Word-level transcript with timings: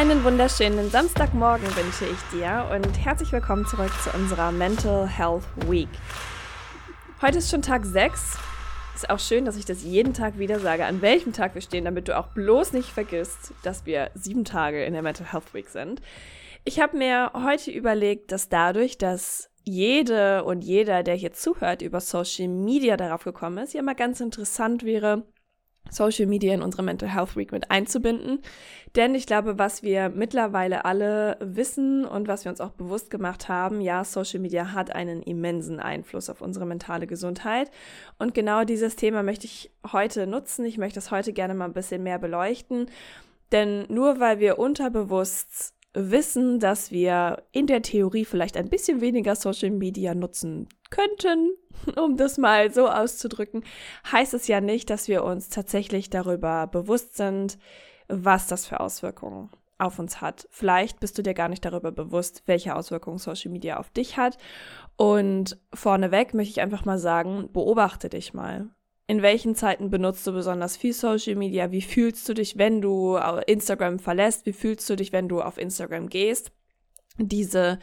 Einen 0.00 0.24
wunderschönen 0.24 0.88
Samstagmorgen 0.88 1.66
wünsche 1.76 2.06
ich 2.06 2.18
dir 2.32 2.66
und 2.74 3.04
herzlich 3.04 3.32
willkommen 3.32 3.66
zurück 3.66 3.92
zu 4.02 4.08
unserer 4.16 4.50
Mental 4.50 5.06
Health 5.06 5.44
Week. 5.68 5.90
Heute 7.20 7.36
ist 7.36 7.50
schon 7.50 7.60
Tag 7.60 7.84
6. 7.84 8.38
Ist 8.94 9.10
auch 9.10 9.18
schön, 9.18 9.44
dass 9.44 9.58
ich 9.58 9.66
das 9.66 9.82
jeden 9.82 10.14
Tag 10.14 10.38
wieder 10.38 10.58
sage, 10.58 10.86
an 10.86 11.02
welchem 11.02 11.34
Tag 11.34 11.54
wir 11.54 11.60
stehen, 11.60 11.84
damit 11.84 12.08
du 12.08 12.16
auch 12.16 12.28
bloß 12.28 12.72
nicht 12.72 12.88
vergisst, 12.88 13.52
dass 13.62 13.84
wir 13.84 14.10
sieben 14.14 14.46
Tage 14.46 14.82
in 14.86 14.94
der 14.94 15.02
Mental 15.02 15.30
Health 15.30 15.52
Week 15.52 15.68
sind. 15.68 16.00
Ich 16.64 16.80
habe 16.80 16.96
mir 16.96 17.32
heute 17.34 17.70
überlegt, 17.70 18.32
dass 18.32 18.48
dadurch, 18.48 18.96
dass 18.96 19.50
jede 19.64 20.44
und 20.44 20.62
jeder, 20.62 21.02
der 21.02 21.14
hier 21.14 21.34
zuhört, 21.34 21.82
über 21.82 22.00
Social 22.00 22.48
Media 22.48 22.96
darauf 22.96 23.24
gekommen 23.24 23.58
ist, 23.58 23.74
ja 23.74 23.82
mal 23.82 23.94
ganz 23.94 24.20
interessant 24.20 24.82
wäre, 24.82 25.24
Social 25.90 26.26
Media 26.26 26.54
in 26.54 26.62
unsere 26.62 26.82
Mental 26.82 27.08
Health 27.08 27.36
Week 27.36 27.52
mit 27.52 27.70
einzubinden. 27.70 28.40
Denn 28.96 29.14
ich 29.14 29.26
glaube, 29.26 29.58
was 29.58 29.82
wir 29.82 30.08
mittlerweile 30.08 30.84
alle 30.84 31.36
wissen 31.40 32.04
und 32.04 32.26
was 32.28 32.44
wir 32.44 32.50
uns 32.50 32.60
auch 32.60 32.70
bewusst 32.70 33.10
gemacht 33.10 33.48
haben, 33.48 33.80
ja, 33.80 34.04
Social 34.04 34.40
Media 34.40 34.72
hat 34.72 34.94
einen 34.94 35.22
immensen 35.22 35.78
Einfluss 35.78 36.28
auf 36.28 36.40
unsere 36.40 36.66
mentale 36.66 37.06
Gesundheit. 37.06 37.70
Und 38.18 38.34
genau 38.34 38.64
dieses 38.64 38.96
Thema 38.96 39.22
möchte 39.22 39.46
ich 39.46 39.70
heute 39.92 40.26
nutzen. 40.26 40.64
Ich 40.64 40.78
möchte 40.78 40.98
es 40.98 41.10
heute 41.10 41.32
gerne 41.32 41.54
mal 41.54 41.66
ein 41.66 41.72
bisschen 41.72 42.02
mehr 42.02 42.18
beleuchten. 42.18 42.86
Denn 43.52 43.84
nur 43.88 44.20
weil 44.20 44.38
wir 44.40 44.58
unterbewusst 44.58 45.74
wissen, 45.92 46.60
dass 46.60 46.90
wir 46.90 47.42
in 47.52 47.66
der 47.66 47.82
Theorie 47.82 48.24
vielleicht 48.24 48.56
ein 48.56 48.68
bisschen 48.68 49.00
weniger 49.00 49.34
Social 49.34 49.70
Media 49.70 50.14
nutzen 50.14 50.68
könnten, 50.90 51.50
um 51.96 52.16
das 52.16 52.38
mal 52.38 52.72
so 52.72 52.88
auszudrücken, 52.88 53.64
heißt 54.10 54.34
es 54.34 54.48
ja 54.48 54.60
nicht, 54.60 54.90
dass 54.90 55.08
wir 55.08 55.24
uns 55.24 55.48
tatsächlich 55.48 56.10
darüber 56.10 56.66
bewusst 56.66 57.16
sind, 57.16 57.58
was 58.08 58.46
das 58.46 58.66
für 58.66 58.80
Auswirkungen 58.80 59.50
auf 59.78 59.98
uns 59.98 60.20
hat. 60.20 60.46
Vielleicht 60.50 61.00
bist 61.00 61.16
du 61.16 61.22
dir 61.22 61.34
gar 61.34 61.48
nicht 61.48 61.64
darüber 61.64 61.90
bewusst, 61.90 62.42
welche 62.46 62.76
Auswirkungen 62.76 63.18
Social 63.18 63.50
Media 63.50 63.78
auf 63.78 63.90
dich 63.90 64.16
hat. 64.16 64.36
Und 64.96 65.58
vorneweg 65.72 66.34
möchte 66.34 66.52
ich 66.52 66.60
einfach 66.60 66.84
mal 66.84 66.98
sagen, 66.98 67.48
beobachte 67.52 68.10
dich 68.10 68.34
mal. 68.34 68.68
In 69.06 69.22
welchen 69.22 69.56
Zeiten 69.56 69.90
benutzt 69.90 70.26
du 70.26 70.32
besonders 70.32 70.76
viel 70.76 70.92
Social 70.92 71.34
Media? 71.34 71.72
Wie 71.72 71.82
fühlst 71.82 72.28
du 72.28 72.34
dich, 72.34 72.58
wenn 72.58 72.80
du 72.80 73.16
Instagram 73.46 73.98
verlässt? 73.98 74.46
Wie 74.46 74.52
fühlst 74.52 74.88
du 74.88 74.96
dich, 74.96 75.12
wenn 75.12 75.28
du 75.28 75.40
auf 75.40 75.58
Instagram 75.58 76.08
gehst? 76.08 76.52
Diese 77.18 77.78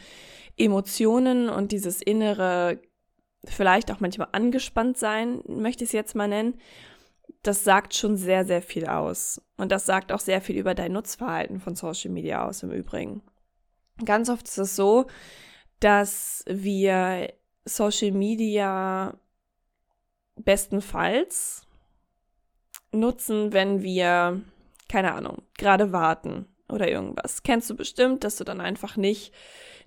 Emotionen 0.55 1.49
und 1.49 1.71
dieses 1.71 2.01
innere 2.01 2.79
vielleicht 3.45 3.91
auch 3.91 3.99
manchmal 3.99 4.29
angespannt 4.31 4.97
sein, 4.97 5.41
möchte 5.47 5.83
ich 5.83 5.89
es 5.89 5.93
jetzt 5.93 6.15
mal 6.15 6.27
nennen, 6.27 6.59
das 7.43 7.63
sagt 7.63 7.93
schon 7.93 8.17
sehr, 8.17 8.45
sehr 8.45 8.61
viel 8.61 8.87
aus. 8.87 9.41
Und 9.57 9.71
das 9.71 9.85
sagt 9.85 10.11
auch 10.11 10.19
sehr 10.19 10.41
viel 10.41 10.57
über 10.57 10.75
dein 10.75 10.93
Nutzverhalten 10.93 11.59
von 11.59 11.75
Social 11.75 12.11
Media 12.11 12.45
aus 12.45 12.63
im 12.63 12.71
Übrigen. 12.71 13.21
Ganz 14.03 14.29
oft 14.29 14.47
ist 14.47 14.57
es 14.57 14.75
so, 14.75 15.07
dass 15.79 16.43
wir 16.47 17.33
Social 17.65 18.11
Media 18.11 19.17
bestenfalls 20.35 21.65
nutzen, 22.91 23.53
wenn 23.53 23.81
wir, 23.81 24.41
keine 24.87 25.13
Ahnung, 25.13 25.43
gerade 25.57 25.91
warten 25.91 26.47
oder 26.69 26.89
irgendwas. 26.89 27.43
Kennst 27.43 27.69
du 27.69 27.75
bestimmt, 27.75 28.23
dass 28.23 28.37
du 28.37 28.43
dann 28.43 28.61
einfach 28.61 28.97
nicht 28.97 29.33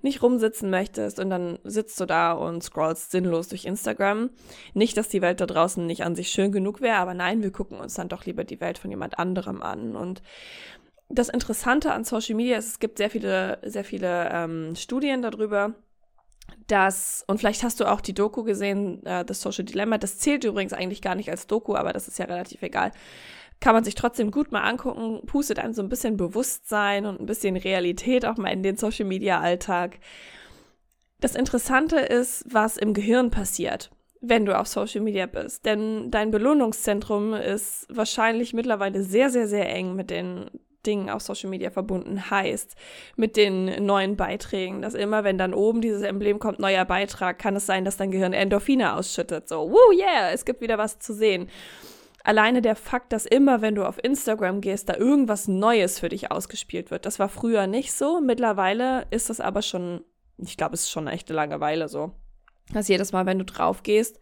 nicht 0.02 0.22
rumsitzen 0.22 0.70
möchtest 0.70 1.18
und 1.20 1.30
dann 1.30 1.58
sitzt 1.64 2.00
du 2.00 2.06
da 2.06 2.32
und 2.32 2.62
scrollst 2.62 3.10
sinnlos 3.10 3.48
durch 3.48 3.64
Instagram. 3.64 4.30
Nicht, 4.74 4.96
dass 4.96 5.08
die 5.08 5.22
Welt 5.22 5.40
da 5.40 5.46
draußen 5.46 5.86
nicht 5.86 6.04
an 6.04 6.14
sich 6.14 6.30
schön 6.30 6.52
genug 6.52 6.80
wäre, 6.80 6.96
aber 6.96 7.14
nein, 7.14 7.42
wir 7.42 7.52
gucken 7.52 7.78
uns 7.78 7.94
dann 7.94 8.08
doch 8.08 8.24
lieber 8.24 8.44
die 8.44 8.60
Welt 8.60 8.78
von 8.78 8.90
jemand 8.90 9.18
anderem 9.18 9.62
an. 9.62 9.96
Und 9.96 10.22
das 11.08 11.28
Interessante 11.28 11.92
an 11.92 12.04
Social 12.04 12.36
Media 12.36 12.56
ist, 12.56 12.66
es 12.66 12.78
gibt 12.78 12.98
sehr 12.98 13.10
viele, 13.10 13.58
sehr 13.62 13.84
viele 13.84 14.30
ähm, 14.32 14.74
Studien 14.76 15.22
darüber, 15.22 15.74
dass, 16.66 17.24
und 17.26 17.38
vielleicht 17.38 17.62
hast 17.62 17.80
du 17.80 17.84
auch 17.84 18.00
die 18.00 18.14
Doku 18.14 18.44
gesehen, 18.44 19.04
äh, 19.04 19.24
das 19.24 19.40
Social 19.40 19.64
Dilemma, 19.64 19.98
das 19.98 20.18
zählt 20.18 20.44
übrigens 20.44 20.72
eigentlich 20.72 21.02
gar 21.02 21.14
nicht 21.14 21.30
als 21.30 21.46
Doku, 21.46 21.74
aber 21.74 21.92
das 21.92 22.08
ist 22.08 22.18
ja 22.18 22.26
relativ 22.26 22.62
egal 22.62 22.92
kann 23.60 23.74
man 23.74 23.84
sich 23.84 23.94
trotzdem 23.94 24.30
gut 24.30 24.52
mal 24.52 24.62
angucken, 24.62 25.20
pustet 25.26 25.58
einem 25.58 25.74
so 25.74 25.82
ein 25.82 25.88
bisschen 25.88 26.16
Bewusstsein 26.16 27.04
und 27.04 27.20
ein 27.20 27.26
bisschen 27.26 27.56
Realität 27.56 28.24
auch 28.24 28.38
mal 28.38 28.50
in 28.50 28.62
den 28.62 28.76
Social 28.76 29.04
Media 29.04 29.40
Alltag. 29.40 29.98
Das 31.20 31.34
Interessante 31.34 31.96
ist, 31.96 32.44
was 32.48 32.78
im 32.78 32.94
Gehirn 32.94 33.30
passiert, 33.30 33.90
wenn 34.22 34.46
du 34.46 34.58
auf 34.58 34.66
Social 34.66 35.02
Media 35.02 35.26
bist. 35.26 35.66
Denn 35.66 36.10
dein 36.10 36.30
Belohnungszentrum 36.30 37.34
ist 37.34 37.86
wahrscheinlich 37.90 38.54
mittlerweile 38.54 39.02
sehr, 39.02 39.28
sehr, 39.28 39.46
sehr 39.46 39.68
eng 39.68 39.94
mit 39.94 40.10
den 40.10 40.50
Dingen 40.86 41.10
auf 41.10 41.20
Social 41.20 41.50
Media 41.50 41.70
verbunden 41.70 42.30
heißt, 42.30 42.74
mit 43.16 43.36
den 43.36 43.84
neuen 43.84 44.16
Beiträgen, 44.16 44.80
dass 44.80 44.94
immer, 44.94 45.24
wenn 45.24 45.36
dann 45.36 45.52
oben 45.52 45.82
dieses 45.82 46.00
Emblem 46.00 46.38
kommt, 46.38 46.58
neuer 46.58 46.86
Beitrag, 46.86 47.38
kann 47.38 47.54
es 47.54 47.66
sein, 47.66 47.84
dass 47.84 47.98
dein 47.98 48.10
Gehirn 48.10 48.32
Endorphine 48.32 48.94
ausschüttet. 48.96 49.46
So, 49.46 49.70
woo, 49.70 49.92
yeah, 49.92 50.30
es 50.30 50.46
gibt 50.46 50.62
wieder 50.62 50.78
was 50.78 50.98
zu 50.98 51.12
sehen 51.12 51.50
alleine 52.24 52.62
der 52.62 52.76
Fakt, 52.76 53.12
dass 53.12 53.26
immer, 53.26 53.62
wenn 53.62 53.74
du 53.74 53.84
auf 53.84 54.02
Instagram 54.02 54.60
gehst, 54.60 54.88
da 54.88 54.96
irgendwas 54.96 55.48
Neues 55.48 55.98
für 55.98 56.08
dich 56.08 56.30
ausgespielt 56.30 56.90
wird. 56.90 57.06
Das 57.06 57.18
war 57.18 57.28
früher 57.28 57.66
nicht 57.66 57.92
so. 57.92 58.20
Mittlerweile 58.20 59.06
ist 59.10 59.30
das 59.30 59.40
aber 59.40 59.62
schon, 59.62 60.04
ich 60.38 60.56
glaube, 60.56 60.74
es 60.74 60.82
ist 60.82 60.90
schon 60.90 61.06
eine 61.06 61.14
echte 61.14 61.32
Langeweile 61.32 61.88
so. 61.88 62.12
Dass 62.72 62.88
jedes 62.88 63.12
Mal, 63.12 63.26
wenn 63.26 63.38
du 63.38 63.44
drauf 63.44 63.82
gehst, 63.82 64.18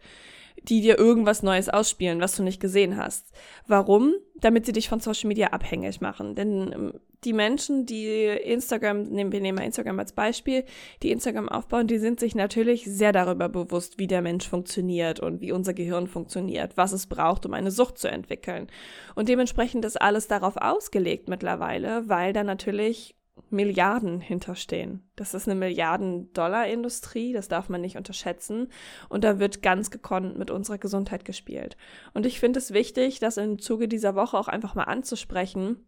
die 0.63 0.81
dir 0.81 0.97
irgendwas 0.97 1.43
Neues 1.43 1.69
ausspielen, 1.69 2.21
was 2.21 2.35
du 2.35 2.43
nicht 2.43 2.59
gesehen 2.59 2.97
hast. 2.97 3.31
Warum? 3.67 4.13
Damit 4.39 4.65
sie 4.65 4.71
dich 4.71 4.89
von 4.89 4.99
Social 4.99 5.27
Media 5.27 5.47
abhängig 5.47 6.01
machen. 6.01 6.35
Denn 6.35 6.71
ähm, 6.71 6.93
die 7.23 7.33
Menschen, 7.33 7.85
die 7.85 8.05
Instagram, 8.05 9.03
nehmen 9.03 9.31
wir 9.31 9.41
nehmen 9.41 9.57
mal 9.57 9.65
Instagram 9.65 9.99
als 9.99 10.13
Beispiel, 10.13 10.63
die 11.03 11.11
Instagram 11.11 11.49
aufbauen, 11.49 11.87
die 11.87 11.97
sind 11.97 12.19
sich 12.19 12.35
natürlich 12.35 12.85
sehr 12.85 13.11
darüber 13.11 13.49
bewusst, 13.49 13.99
wie 13.99 14.07
der 14.07 14.21
Mensch 14.21 14.47
funktioniert 14.47 15.19
und 15.19 15.41
wie 15.41 15.51
unser 15.51 15.73
Gehirn 15.73 16.07
funktioniert, 16.07 16.77
was 16.77 16.93
es 16.93 17.07
braucht, 17.07 17.45
um 17.45 17.53
eine 17.53 17.71
Sucht 17.71 17.97
zu 17.97 18.09
entwickeln. 18.09 18.67
Und 19.15 19.27
dementsprechend 19.27 19.83
ist 19.83 20.01
alles 20.01 20.27
darauf 20.27 20.55
ausgelegt 20.57 21.27
mittlerweile, 21.27 22.07
weil 22.07 22.31
da 22.31 22.43
natürlich 22.43 23.15
Milliarden 23.49 24.19
hinterstehen. 24.19 25.09
Das 25.15 25.33
ist 25.33 25.47
eine 25.47 25.59
Milliarden-Dollar-Industrie, 25.59 27.33
das 27.33 27.47
darf 27.47 27.69
man 27.69 27.81
nicht 27.81 27.97
unterschätzen. 27.97 28.69
Und 29.09 29.23
da 29.23 29.39
wird 29.39 29.61
ganz 29.61 29.91
gekonnt 29.91 30.37
mit 30.37 30.51
unserer 30.51 30.77
Gesundheit 30.77 31.25
gespielt. 31.25 31.77
Und 32.13 32.25
ich 32.25 32.39
finde 32.39 32.59
es 32.59 32.73
wichtig, 32.73 33.19
das 33.19 33.37
im 33.37 33.59
Zuge 33.59 33.87
dieser 33.87 34.15
Woche 34.15 34.37
auch 34.37 34.47
einfach 34.47 34.75
mal 34.75 34.83
anzusprechen, 34.83 35.87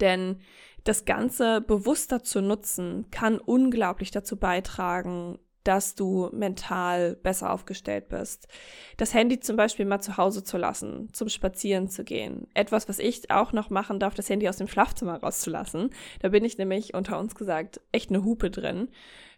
denn 0.00 0.40
das 0.84 1.04
Ganze 1.04 1.60
bewusster 1.60 2.22
zu 2.22 2.40
nutzen, 2.40 3.06
kann 3.10 3.38
unglaublich 3.38 4.10
dazu 4.10 4.36
beitragen, 4.36 5.38
dass 5.64 5.94
du 5.94 6.30
mental 6.32 7.16
besser 7.16 7.52
aufgestellt 7.52 8.08
bist. 8.08 8.48
Das 8.96 9.14
Handy 9.14 9.40
zum 9.40 9.56
Beispiel 9.56 9.84
mal 9.84 10.00
zu 10.00 10.16
Hause 10.16 10.42
zu 10.42 10.56
lassen, 10.56 11.12
zum 11.12 11.28
Spazieren 11.28 11.88
zu 11.88 12.04
gehen. 12.04 12.48
Etwas, 12.54 12.88
was 12.88 12.98
ich 12.98 13.30
auch 13.30 13.52
noch 13.52 13.70
machen 13.70 14.00
darf, 14.00 14.14
das 14.14 14.30
Handy 14.30 14.48
aus 14.48 14.56
dem 14.56 14.68
Schlafzimmer 14.68 15.20
rauszulassen. 15.20 15.90
Da 16.20 16.28
bin 16.28 16.44
ich 16.44 16.58
nämlich 16.58 16.94
unter 16.94 17.18
uns 17.18 17.34
gesagt 17.34 17.80
echt 17.92 18.10
eine 18.10 18.24
Hupe 18.24 18.50
drin. 18.50 18.88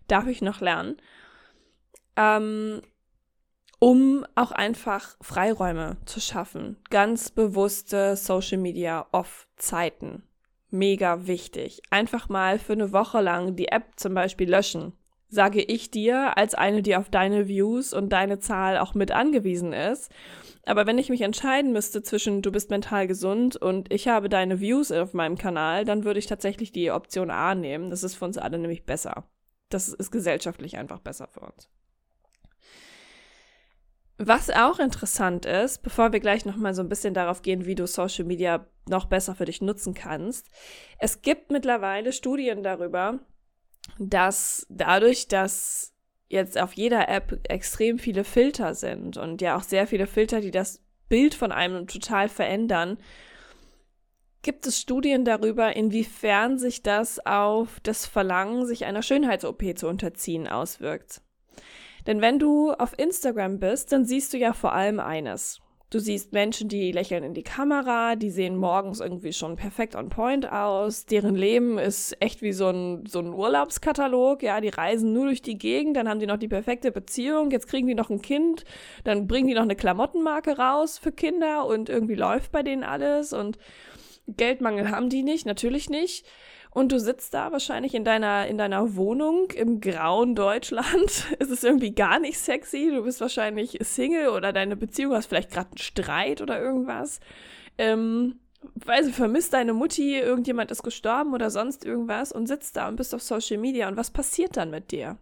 Darf 0.06 0.26
ich 0.26 0.42
noch 0.42 0.60
lernen. 0.60 0.96
Ähm, 2.16 2.82
um 3.78 4.24
auch 4.36 4.52
einfach 4.52 5.16
Freiräume 5.20 5.96
zu 6.04 6.20
schaffen. 6.20 6.76
Ganz 6.90 7.30
bewusste 7.30 8.16
Social 8.16 8.58
Media 8.58 9.06
Off-Zeiten 9.10 10.22
mega 10.72 11.26
wichtig. 11.26 11.82
Einfach 11.90 12.28
mal 12.28 12.58
für 12.58 12.72
eine 12.72 12.92
Woche 12.92 13.20
lang 13.20 13.54
die 13.56 13.69
App 13.69 13.92
zum 13.96 14.14
Beispiel 14.14 14.50
löschen. 14.50 14.92
Sage 15.32 15.62
ich 15.62 15.90
dir, 15.90 16.37
als 16.37 16.55
eine, 16.55 16.82
die 16.82 16.94
auf 16.94 17.08
deine 17.08 17.49
Views 17.49 17.94
und 17.94 18.11
deine 18.11 18.38
Zahl 18.38 18.76
auch 18.76 18.93
mit 18.93 19.12
angewiesen 19.12 19.73
ist. 19.73 20.12
Aber 20.67 20.87
wenn 20.87 20.99
ich 20.99 21.08
mich 21.08 21.23
entscheiden 21.23 21.73
müsste 21.73 22.02
zwischen 22.02 22.43
du 22.43 22.52
bist 22.52 22.69
mental 22.69 23.06
gesund 23.06 23.56
und 23.56 23.90
ich 23.90 24.08
habe 24.08 24.29
deine 24.29 24.61
Views 24.61 24.93
auf 24.93 25.14
meinem 25.14 25.38
Kanal, 25.38 25.87
dann 25.87 26.05
würde 26.05 26.19
ich 26.19 26.26
tatsächlich 26.26 26.70
die 26.70 26.90
Option 26.90 27.31
A 27.31 27.55
nehmen. 27.55 27.88
Das 27.88 28.02
ist 28.02 28.14
für 28.14 28.26
uns 28.26 28.37
alle 28.37 28.58
nämlich 28.58 28.84
besser. 28.84 29.25
Das 29.70 29.88
ist 29.88 30.11
gesellschaftlich 30.11 30.76
einfach 30.76 31.00
besser 31.00 31.29
für 31.29 31.40
uns. 31.40 31.70
Was 34.19 34.50
auch 34.50 34.81
interessant 34.81 35.46
ist, 35.46 35.82
bevor 35.82 36.12
wir 36.12 36.20
gleich 36.20 36.44
nochmal 36.44 36.75
so 36.75 36.82
ein 36.82 36.90
bisschen 36.90 37.14
darauf 37.14 37.40
gehen, 37.40 37.64
wie 37.64 37.75
du 37.75 37.87
Social 37.87 38.26
Media 38.26 38.67
noch 38.87 39.06
besser 39.06 39.34
für 39.34 39.46
dich 39.46 39.62
nutzen 39.62 39.94
kannst, 39.94 40.50
es 40.99 41.23
gibt 41.23 41.50
mittlerweile 41.50 42.12
Studien 42.12 42.62
darüber, 42.62 43.20
dass 43.99 44.67
dadurch, 44.69 45.29
dass 45.29 45.93
jetzt 46.29 46.58
auf 46.58 46.73
jeder 46.73 47.08
App 47.08 47.40
extrem 47.49 47.99
viele 47.99 48.25
Filter 48.25 48.75
sind 48.75 49.17
und 49.17 49.40
ja 49.43 49.56
auch 49.56 49.62
sehr 49.62 49.87
viele 49.87 50.06
Filter, 50.06 50.40
die 50.40 50.50
das 50.50 50.82
Bild 51.08 51.34
von 51.34 51.52
einem 51.52 51.87
total 51.87 52.29
verändern, 52.29 52.99
gibt 54.40 54.67
es 54.67 54.81
Studien 54.81 55.25
darüber, 55.25 55.76
inwiefern 55.76 56.58
sich 56.58 56.82
das 56.82 57.25
auf 57.25 57.81
das 57.82 58.06
Verlangen, 58.06 58.67
sich 58.67 58.84
einer 58.84 59.02
Schönheits-OP 59.02 59.76
zu 59.76 59.88
unterziehen, 59.88 60.49
auswirkt. 60.49 61.20
Denn 62.06 62.20
wenn 62.20 62.38
du 62.38 62.73
auf 62.73 62.99
Instagram 62.99 63.61
bist, 63.61 63.93
dann 63.93 64.05
siehst 64.05 64.32
du 64.32 64.38
ja 64.38 64.52
vor 64.52 64.73
allem 64.73 64.99
eines. 64.99 65.61
Du 65.92 65.98
siehst 65.98 66.32
Menschen, 66.32 66.70
die 66.70 66.90
lächeln 66.90 67.22
in 67.22 67.34
die 67.34 67.42
Kamera, 67.42 68.16
die 68.16 68.30
sehen 68.30 68.56
morgens 68.56 69.00
irgendwie 69.00 69.34
schon 69.34 69.56
perfekt 69.56 69.94
on 69.94 70.08
point 70.08 70.50
aus. 70.50 71.04
Deren 71.04 71.34
Leben 71.34 71.76
ist 71.76 72.16
echt 72.18 72.40
wie 72.40 72.52
so 72.52 72.70
ein, 72.70 73.04
so 73.04 73.18
ein 73.18 73.34
Urlaubskatalog. 73.34 74.42
Ja, 74.42 74.62
die 74.62 74.70
reisen 74.70 75.12
nur 75.12 75.26
durch 75.26 75.42
die 75.42 75.58
Gegend, 75.58 75.98
dann 75.98 76.08
haben 76.08 76.18
die 76.18 76.26
noch 76.26 76.38
die 76.38 76.48
perfekte 76.48 76.92
Beziehung, 76.92 77.50
jetzt 77.50 77.68
kriegen 77.68 77.86
die 77.86 77.94
noch 77.94 78.08
ein 78.08 78.22
Kind, 78.22 78.64
dann 79.04 79.26
bringen 79.26 79.48
die 79.48 79.54
noch 79.54 79.64
eine 79.64 79.76
Klamottenmarke 79.76 80.56
raus 80.56 80.96
für 80.96 81.12
Kinder 81.12 81.66
und 81.66 81.90
irgendwie 81.90 82.14
läuft 82.14 82.52
bei 82.52 82.62
denen 82.62 82.84
alles 82.84 83.34
und 83.34 83.58
Geldmangel 84.28 84.90
haben 84.90 85.08
die 85.08 85.22
nicht, 85.22 85.46
natürlich 85.46 85.90
nicht 85.90 86.26
und 86.74 86.90
du 86.90 86.98
sitzt 86.98 87.34
da 87.34 87.52
wahrscheinlich 87.52 87.94
in 87.94 88.04
deiner, 88.04 88.46
in 88.46 88.56
deiner 88.56 88.96
Wohnung 88.96 89.50
im 89.50 89.80
grauen 89.82 90.34
Deutschland. 90.34 91.26
es 91.38 91.50
ist 91.50 91.64
irgendwie 91.64 91.94
gar 91.94 92.19
nicht 92.19 92.38
sexy. 92.38 92.90
Du 92.90 93.02
bist 93.02 93.20
wahrscheinlich 93.20 93.78
Single 93.82 94.28
oder 94.30 94.54
deine 94.54 94.74
Beziehung 94.76 95.12
hast 95.12 95.26
vielleicht 95.26 95.50
gerade 95.50 95.69
einen 95.69 95.78
Streit 95.78 96.40
oder 96.40 96.58
irgendwas. 96.58 97.20
Ähm, 97.76 98.40
weil 98.74 99.04
sie 99.04 99.12
vermisst 99.12 99.52
deine 99.52 99.74
Mutti, 99.74 100.19
irgendjemand 100.19 100.70
ist 100.70 100.82
gestorben 100.82 101.34
oder 101.34 101.50
sonst 101.50 101.84
irgendwas 101.84 102.32
und 102.32 102.46
sitzt 102.46 102.76
da 102.76 102.88
und 102.88 102.96
bist 102.96 103.14
auf 103.14 103.22
Social 103.22 103.58
Media. 103.58 103.86
Und 103.88 103.98
was 103.98 104.10
passiert 104.10 104.56
dann 104.56 104.70
mit 104.70 104.92
dir? 104.92 105.19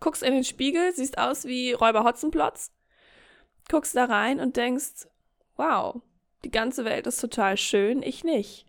Guckst 0.00 0.24
in 0.24 0.34
den 0.34 0.44
Spiegel, 0.44 0.92
siehst 0.92 1.18
aus 1.18 1.44
wie 1.44 1.72
Räuber 1.72 2.02
Hotzenplotz, 2.02 2.72
guckst 3.70 3.94
da 3.94 4.06
rein 4.06 4.40
und 4.40 4.56
denkst, 4.56 5.06
wow, 5.56 6.02
die 6.44 6.50
ganze 6.50 6.84
Welt 6.84 7.06
ist 7.06 7.20
total 7.20 7.56
schön, 7.56 8.02
ich 8.02 8.24
nicht. 8.24 8.66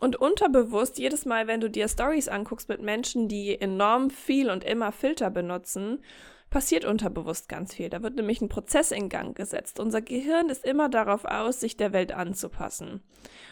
Und 0.00 0.16
unterbewusst, 0.16 0.98
jedes 0.98 1.26
Mal, 1.26 1.46
wenn 1.46 1.60
du 1.60 1.68
dir 1.68 1.86
Stories 1.86 2.28
anguckst 2.28 2.68
mit 2.68 2.80
Menschen, 2.80 3.28
die 3.28 3.60
enorm 3.60 4.08
viel 4.10 4.50
und 4.50 4.64
immer 4.64 4.92
Filter 4.92 5.30
benutzen, 5.30 6.02
passiert 6.48 6.84
unterbewusst 6.84 7.48
ganz 7.48 7.74
viel. 7.74 7.90
Da 7.90 8.02
wird 8.02 8.16
nämlich 8.16 8.40
ein 8.40 8.48
Prozess 8.48 8.90
in 8.90 9.08
Gang 9.08 9.36
gesetzt. 9.36 9.78
Unser 9.78 10.00
Gehirn 10.00 10.48
ist 10.48 10.64
immer 10.64 10.88
darauf 10.88 11.24
aus, 11.24 11.60
sich 11.60 11.76
der 11.76 11.92
Welt 11.92 12.12
anzupassen. 12.12 13.02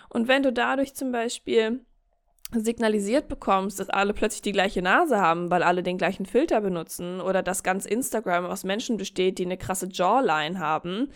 Und 0.08 0.26
wenn 0.26 0.42
du 0.42 0.52
dadurch 0.52 0.94
zum 0.94 1.12
Beispiel 1.12 1.84
signalisiert 2.50 3.28
bekommst, 3.28 3.78
dass 3.78 3.90
alle 3.90 4.14
plötzlich 4.14 4.40
die 4.40 4.52
gleiche 4.52 4.80
Nase 4.80 5.18
haben, 5.20 5.50
weil 5.50 5.62
alle 5.62 5.82
den 5.82 5.98
gleichen 5.98 6.24
Filter 6.24 6.62
benutzen 6.62 7.20
oder 7.20 7.42
dass 7.42 7.62
ganz 7.62 7.84
Instagram 7.84 8.46
aus 8.46 8.64
Menschen 8.64 8.96
besteht, 8.96 9.38
die 9.38 9.44
eine 9.44 9.58
krasse 9.58 9.88
Jawline 9.92 10.58
haben, 10.58 11.10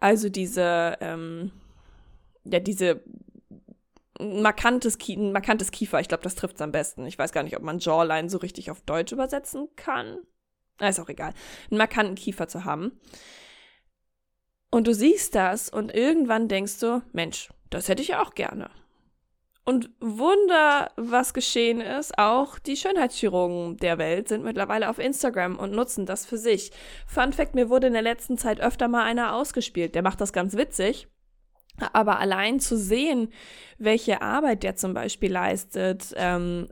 also 0.00 0.30
diese, 0.30 0.96
ähm, 1.00 1.52
ja, 2.44 2.60
diese 2.60 3.02
markantes, 4.20 4.98
ein 5.08 5.32
markantes 5.32 5.70
Kiefer. 5.70 6.00
Ich 6.00 6.08
glaube, 6.08 6.22
das 6.22 6.34
trifft 6.34 6.56
es 6.56 6.62
am 6.62 6.72
besten. 6.72 7.06
Ich 7.06 7.18
weiß 7.18 7.32
gar 7.32 7.42
nicht, 7.42 7.56
ob 7.56 7.62
man 7.62 7.78
Jawline 7.78 8.28
so 8.28 8.38
richtig 8.38 8.70
auf 8.70 8.82
Deutsch 8.82 9.12
übersetzen 9.12 9.68
kann. 9.76 10.18
Na, 10.78 10.88
ist 10.88 11.00
auch 11.00 11.08
egal. 11.08 11.32
Einen 11.70 11.78
markanten 11.78 12.14
Kiefer 12.14 12.48
zu 12.48 12.64
haben. 12.64 13.00
Und 14.70 14.86
du 14.86 14.94
siehst 14.94 15.34
das 15.34 15.68
und 15.68 15.92
irgendwann 15.92 16.48
denkst 16.48 16.78
du, 16.80 17.02
Mensch, 17.12 17.50
das 17.70 17.88
hätte 17.88 18.02
ich 18.02 18.14
auch 18.14 18.34
gerne. 18.34 18.70
Und 19.64 19.90
Wunder, 20.00 20.90
was 20.96 21.34
geschehen 21.34 21.80
ist, 21.80 22.18
auch 22.18 22.58
die 22.58 22.76
Schönheitschirurgen 22.76 23.76
der 23.76 23.98
Welt 23.98 24.28
sind 24.28 24.42
mittlerweile 24.42 24.88
auf 24.88 24.98
Instagram 24.98 25.58
und 25.58 25.72
nutzen 25.72 26.06
das 26.06 26.24
für 26.24 26.38
sich. 26.38 26.72
Fun 27.06 27.32
Fact, 27.32 27.54
mir 27.54 27.68
wurde 27.68 27.88
in 27.88 27.92
der 27.92 28.02
letzten 28.02 28.38
Zeit 28.38 28.60
öfter 28.60 28.88
mal 28.88 29.04
einer 29.04 29.34
ausgespielt. 29.34 29.94
Der 29.94 30.02
macht 30.02 30.20
das 30.20 30.32
ganz 30.32 30.56
witzig. 30.56 31.08
Aber 31.92 32.18
allein 32.18 32.60
zu 32.60 32.76
sehen, 32.76 33.32
welche 33.78 34.22
Arbeit 34.22 34.62
der 34.62 34.76
zum 34.76 34.94
Beispiel 34.94 35.32
leistet, 35.32 36.14
ähm, 36.16 36.68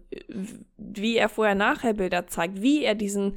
wie 0.77 1.17
er 1.17 1.29
vorher-nachher-Bilder 1.29 2.27
zeigt, 2.27 2.61
wie 2.63 2.85
er 2.85 2.95
diesen 2.95 3.35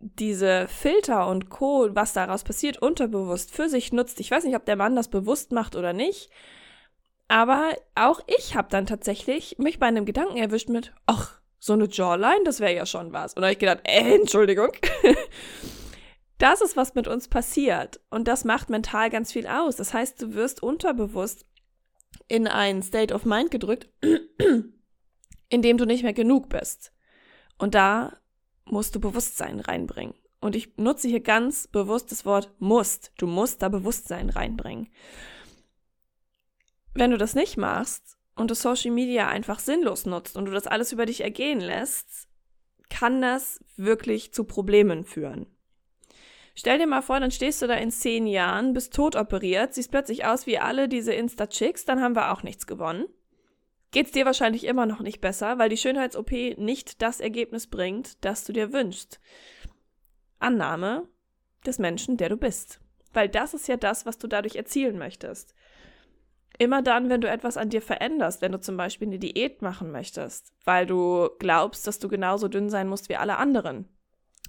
diese 0.00 0.68
Filter 0.68 1.28
und 1.28 1.48
Co., 1.48 1.88
was 1.92 2.12
daraus 2.12 2.44
passiert, 2.44 2.76
unterbewusst 2.76 3.54
für 3.54 3.70
sich 3.70 3.90
nutzt. 3.90 4.20
Ich 4.20 4.30
weiß 4.30 4.44
nicht, 4.44 4.56
ob 4.56 4.66
der 4.66 4.76
Mann 4.76 4.96
das 4.96 5.08
bewusst 5.08 5.50
macht 5.50 5.76
oder 5.76 5.94
nicht, 5.94 6.28
aber 7.28 7.70
auch 7.94 8.20
ich 8.26 8.54
habe 8.54 8.68
dann 8.70 8.84
tatsächlich 8.86 9.56
mich 9.58 9.78
bei 9.78 9.86
einem 9.86 10.04
Gedanken 10.04 10.36
erwischt 10.36 10.68
mit, 10.68 10.92
ach, 11.06 11.40
so 11.58 11.72
eine 11.72 11.88
Jawline, 11.88 12.44
das 12.44 12.60
wäre 12.60 12.74
ja 12.74 12.84
schon 12.84 13.14
was. 13.14 13.32
Und 13.32 13.40
da 13.40 13.46
habe 13.46 13.54
ich 13.54 13.58
gedacht, 13.58 13.80
äh, 13.84 14.14
Entschuldigung. 14.16 14.72
Das 16.38 16.60
ist, 16.60 16.76
was 16.76 16.94
mit 16.94 17.06
uns 17.08 17.28
passiert. 17.28 18.00
Und 18.10 18.26
das 18.28 18.44
macht 18.44 18.70
mental 18.70 19.10
ganz 19.10 19.32
viel 19.32 19.46
aus. 19.46 19.76
Das 19.76 19.94
heißt, 19.94 20.20
du 20.20 20.34
wirst 20.34 20.62
unterbewusst 20.62 21.46
in 22.28 22.48
ein 22.48 22.82
State 22.82 23.14
of 23.14 23.24
Mind 23.24 23.50
gedrückt, 23.50 23.88
in 25.48 25.62
dem 25.62 25.78
du 25.78 25.84
nicht 25.84 26.02
mehr 26.02 26.12
genug 26.12 26.48
bist. 26.48 26.92
Und 27.58 27.74
da 27.74 28.16
musst 28.64 28.94
du 28.94 29.00
Bewusstsein 29.00 29.60
reinbringen. 29.60 30.14
Und 30.40 30.56
ich 30.56 30.76
nutze 30.76 31.08
hier 31.08 31.20
ganz 31.20 31.68
bewusst 31.68 32.10
das 32.12 32.26
Wort 32.26 32.52
musst. 32.58 33.12
Du 33.16 33.26
musst 33.26 33.62
da 33.62 33.68
Bewusstsein 33.68 34.28
reinbringen. 34.28 34.88
Wenn 36.92 37.10
du 37.10 37.18
das 37.18 37.34
nicht 37.34 37.56
machst 37.56 38.18
und 38.36 38.50
du 38.50 38.54
Social 38.54 38.90
Media 38.90 39.28
einfach 39.28 39.58
sinnlos 39.58 40.06
nutzt 40.06 40.36
und 40.36 40.46
du 40.46 40.52
das 40.52 40.66
alles 40.66 40.92
über 40.92 41.06
dich 41.06 41.22
ergehen 41.22 41.60
lässt, 41.60 42.28
kann 42.90 43.22
das 43.22 43.64
wirklich 43.76 44.32
zu 44.32 44.44
Problemen 44.44 45.04
führen. 45.04 45.46
Stell 46.54 46.78
dir 46.78 46.86
mal 46.86 47.02
vor, 47.02 47.18
dann 47.18 47.32
stehst 47.32 47.60
du 47.62 47.66
da 47.66 47.74
in 47.74 47.90
zehn 47.90 48.26
Jahren, 48.26 48.74
bist 48.74 48.94
tot 48.94 49.16
operiert, 49.16 49.74
siehst 49.74 49.90
plötzlich 49.90 50.24
aus 50.24 50.46
wie 50.46 50.58
alle 50.58 50.88
diese 50.88 51.12
Insta-Chicks, 51.12 51.84
dann 51.84 52.00
haben 52.00 52.14
wir 52.14 52.32
auch 52.32 52.42
nichts 52.42 52.66
gewonnen. 52.66 53.06
Geht's 53.90 54.12
dir 54.12 54.24
wahrscheinlich 54.24 54.64
immer 54.64 54.86
noch 54.86 55.00
nicht 55.00 55.20
besser, 55.20 55.58
weil 55.58 55.68
die 55.68 55.76
Schönheits-OP 55.76 56.58
nicht 56.58 57.02
das 57.02 57.20
Ergebnis 57.20 57.66
bringt, 57.68 58.24
das 58.24 58.44
du 58.44 58.52
dir 58.52 58.72
wünschst. 58.72 59.20
Annahme 60.38 61.08
des 61.64 61.78
Menschen, 61.78 62.16
der 62.16 62.28
du 62.28 62.36
bist. 62.36 62.80
Weil 63.12 63.28
das 63.28 63.54
ist 63.54 63.68
ja 63.68 63.76
das, 63.76 64.06
was 64.06 64.18
du 64.18 64.26
dadurch 64.26 64.56
erzielen 64.56 64.98
möchtest. 64.98 65.54
Immer 66.58 66.82
dann, 66.82 67.08
wenn 67.08 67.20
du 67.20 67.28
etwas 67.28 67.56
an 67.56 67.70
dir 67.70 67.82
veränderst, 67.82 68.42
wenn 68.42 68.52
du 68.52 68.60
zum 68.60 68.76
Beispiel 68.76 69.08
eine 69.08 69.18
Diät 69.18 69.62
machen 69.62 69.90
möchtest, 69.90 70.52
weil 70.64 70.86
du 70.86 71.30
glaubst, 71.38 71.86
dass 71.86 71.98
du 71.98 72.08
genauso 72.08 72.48
dünn 72.48 72.70
sein 72.70 72.88
musst 72.88 73.08
wie 73.08 73.16
alle 73.16 73.38
anderen, 73.38 73.88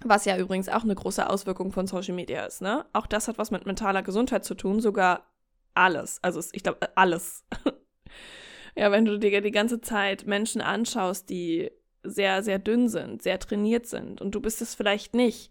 was 0.04 0.26
ja 0.26 0.38
übrigens 0.38 0.70
auch 0.70 0.84
eine 0.84 0.96
große 0.96 1.30
Auswirkung 1.30 1.72
von 1.72 1.88
Social 1.88 2.16
Media 2.16 2.46
ist, 2.46 2.62
ne? 2.62 2.86
Auch 2.94 3.08
das 3.08 3.28
hat 3.28 3.38
was 3.38 3.52
mit 3.52 3.66
mentaler 3.66 4.04
Gesundheit 4.04 4.44
zu 4.44 4.56
tun, 4.56 4.82
sogar 4.82 5.32
alles. 5.74 6.20
Also 6.22 6.42
ich 6.52 6.64
glaube, 6.64 6.96
alles. 6.96 7.46
ja, 8.76 8.92
wenn 8.92 9.06
du 9.06 9.18
dir 9.18 9.42
die 9.42 9.52
ganze 9.52 9.82
Zeit 9.82 10.28
Menschen 10.28 10.62
anschaust, 10.62 11.30
die 11.30 11.72
sehr, 12.04 12.44
sehr 12.44 12.60
dünn 12.60 12.88
sind, 12.88 13.24
sehr 13.24 13.40
trainiert 13.40 13.88
sind 13.88 14.22
und 14.22 14.36
du 14.36 14.42
bist 14.42 14.62
es 14.62 14.76
vielleicht 14.76 15.16
nicht, 15.16 15.50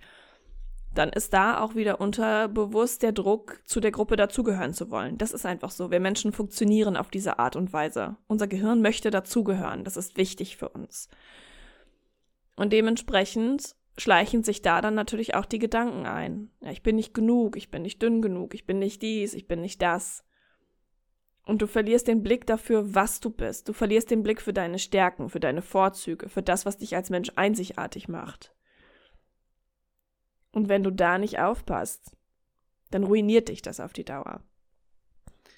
dann 0.95 1.09
ist 1.09 1.33
da 1.33 1.61
auch 1.61 1.75
wieder 1.75 2.01
unterbewusst 2.01 3.03
der 3.03 3.13
Druck, 3.13 3.61
zu 3.65 3.81
der 3.81 3.91
Gruppe 3.91 4.15
dazugehören 4.15 4.75
zu 4.75 4.91
wollen. 4.91 5.19
Das 5.19 5.33
ist 5.33 5.45
einfach 5.45 5.71
so. 5.71 5.91
Wir 5.91 5.99
Menschen 5.99 6.33
funktionieren 6.33 6.97
auf 6.97 7.11
diese 7.11 7.41
Art 7.41 7.57
und 7.57 7.73
Weise. 7.73 8.17
Unser 8.29 8.47
Gehirn 8.47 8.81
möchte 8.81 9.11
dazugehören. 9.11 9.83
Das 9.83 9.97
ist 9.97 10.17
wichtig 10.17 10.57
für 10.57 10.69
uns. 10.69 11.09
Und 12.55 12.73
dementsprechend 12.73 13.75
schleichen 13.97 14.43
sich 14.43 14.63
da 14.63 14.81
dann 14.81 14.95
natürlich 14.95 15.35
auch 15.35 15.47
die 15.47 15.59
Gedanken 15.59 16.07
ein. 16.07 16.51
Ja, 16.61 16.71
ich 16.71 16.83
bin 16.83 16.97
nicht 16.97 17.15
genug, 17.15 17.57
ich 17.57 17.71
bin 17.71 17.83
nicht 17.83 18.03
dünn 18.03 18.23
genug, 18.23 18.55
ich 18.55 18.67
bin 18.67 18.79
nicht 18.79 19.03
dies, 19.03 19.35
ich 19.35 19.47
bin 19.47 19.61
nicht 19.61 19.81
das. 19.83 20.25
Und 21.47 21.61
du 21.61 21.67
verlierst 21.67 22.09
den 22.09 22.23
Blick 22.23 22.47
dafür, 22.47 22.95
was 22.95 23.21
du 23.21 23.31
bist. 23.31 23.69
Du 23.69 23.73
verlierst 23.73 24.11
den 24.11 24.23
Blick 24.23 24.41
für 24.41 24.55
deine 24.55 24.79
Stärken, 24.79 25.29
für 25.29 25.41
deine 25.41 25.63
Vorzüge, 25.63 26.29
für 26.29 26.43
das, 26.43 26.65
was 26.65 26.79
dich 26.79 26.97
als 26.97 27.11
Mensch 27.11 27.31
einzigartig 27.37 28.09
macht. 28.09 28.55
Und 30.53 30.69
wenn 30.69 30.83
du 30.83 30.91
da 30.91 31.19
nicht 31.19 31.39
aufpasst, 31.39 32.13
dann 32.91 33.05
ruiniert 33.05 33.49
dich 33.49 33.61
das 33.61 33.81
auf 33.81 33.93
die 33.93 34.05
Dauer. 34.05 34.43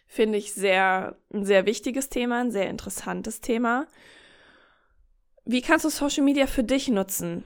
Finde 0.09 0.38
ich 0.38 0.55
sehr, 0.55 1.16
ein 1.33 1.45
sehr 1.45 1.66
wichtiges 1.66 2.09
Thema, 2.09 2.40
ein 2.40 2.50
sehr 2.50 2.69
interessantes 2.69 3.40
Thema. 3.40 3.87
Wie 5.45 5.62
kannst 5.62 5.85
du 5.85 5.90
Social 5.90 6.25
Media 6.25 6.47
für 6.47 6.64
dich 6.64 6.88
nutzen? 6.88 7.45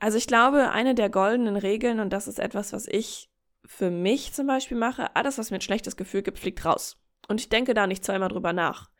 Also 0.00 0.16
ich 0.16 0.26
glaube, 0.26 0.70
eine 0.70 0.94
der 0.94 1.10
goldenen 1.10 1.56
Regeln, 1.56 2.00
und 2.00 2.10
das 2.12 2.26
ist 2.26 2.38
etwas, 2.38 2.72
was 2.72 2.86
ich 2.86 3.30
für 3.66 3.90
mich 3.90 4.32
zum 4.32 4.46
Beispiel 4.46 4.76
mache, 4.76 5.14
alles, 5.14 5.38
was 5.38 5.50
mir 5.50 5.58
ein 5.58 5.62
schlechtes 5.62 5.96
Gefühl 5.96 6.22
gibt, 6.22 6.38
fliegt 6.38 6.64
raus. 6.64 6.96
Und 7.28 7.40
ich 7.40 7.50
denke 7.50 7.74
da 7.74 7.86
nicht 7.86 8.04
zweimal 8.04 8.30
drüber 8.30 8.52
nach. 8.52 8.90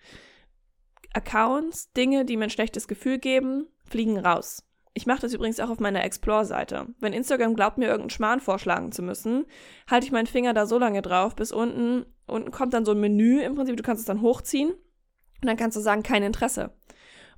Accounts, 1.15 1.91
Dinge, 1.93 2.25
die 2.25 2.37
mir 2.37 2.45
ein 2.45 2.51
schlechtes 2.51 2.87
Gefühl 2.87 3.19
geben, 3.19 3.67
fliegen 3.85 4.19
raus. 4.19 4.63
Ich 4.93 5.07
mache 5.07 5.23
das 5.23 5.33
übrigens 5.33 5.59
auch 5.59 5.71
auf 5.71 5.81
meiner 5.81 6.05
Explore-Seite. 6.05 6.89
Wenn 6.99 7.13
Instagram 7.15 7.55
glaubt, 7.55 7.79
mir 7.79 7.87
irgendeinen 7.87 8.11
Schmarrn 8.11 8.41
vorschlagen 8.41 8.93
zu 8.93 9.03
müssen, 9.03 9.47
halte 9.89 10.07
ich 10.07 10.13
meinen 10.13 10.27
Finger 10.27 10.53
da 10.53 10.67
so 10.67 10.79
lange 10.79 11.01
drauf, 11.01 11.35
bis 11.35 11.51
unten, 11.51 12.05
unten 12.27 12.51
kommt 12.51 12.75
dann 12.75 12.85
so 12.85 12.93
ein 12.93 13.01
Menü 13.01 13.41
im 13.41 13.55
Prinzip, 13.55 13.77
du 13.77 13.83
kannst 13.83 14.01
es 14.01 14.07
dann 14.07 14.21
hochziehen 14.21 14.71
und 14.71 15.47
dann 15.47 15.57
kannst 15.57 15.77
du 15.77 15.81
sagen, 15.81 16.03
kein 16.03 16.23
Interesse. 16.23 16.73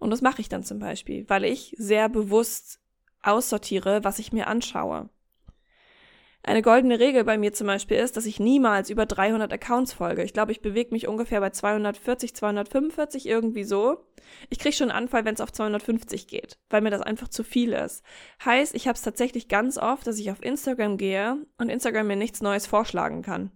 Und 0.01 0.11
das 0.11 0.21
mache 0.21 0.41
ich 0.41 0.49
dann 0.49 0.65
zum 0.65 0.81
Beispiel, 0.81 1.25
weil 1.29 1.45
ich 1.45 1.75
sehr 1.79 2.09
bewusst 2.09 2.82
aussortiere, 3.23 4.05
was 4.05 4.19
ich 4.19 4.33
mir 4.33 4.47
anschaue. 4.47 5.09
Eine 6.45 6.63
goldene 6.63 6.99
Regel 6.99 7.23
bei 7.23 7.39
mir 7.39 7.53
zum 7.53 7.69
Beispiel 7.69 7.99
ist, 7.99 8.17
dass 8.17 8.27
ich 8.27 8.41
niemals 8.41 8.91
über 8.91 9.07
300 9.07 9.53
Accounts 9.53 9.93
folge. 9.93 10.25
Ich 10.25 10.33
glaube, 10.33 10.51
ich 10.51 10.61
bewege 10.61 10.91
mich 10.91 11.07
ungefähr 11.07 11.39
bei 11.39 11.51
240, 11.51 12.35
245 12.35 13.27
irgendwie 13.27 13.63
so. 13.63 14.05
Ich 14.51 14.59
kriege 14.59 14.75
schon 14.75 14.91
einen 14.91 15.05
Anfall, 15.05 15.25
wenn 15.25 15.35
es 15.35 15.41
auf 15.41 15.53
250 15.53 16.27
geht, 16.27 16.59
weil 16.69 16.81
mir 16.81 16.91
das 16.91 17.01
einfach 17.01 17.29
zu 17.29 17.45
viel 17.45 17.73
ist. 17.73 18.03
Heißt, 18.45 18.75
ich 18.75 18.89
habe 18.89 18.97
es 18.97 19.03
tatsächlich 19.03 19.47
ganz 19.47 19.79
oft, 19.79 20.05
dass 20.05 20.19
ich 20.19 20.33
auf 20.33 20.43
Instagram 20.43 20.97
gehe 20.97 21.37
und 21.59 21.69
Instagram 21.69 22.09
mir 22.09 22.17
nichts 22.17 22.41
Neues 22.41 22.67
vorschlagen 22.67 23.23
kann. 23.23 23.53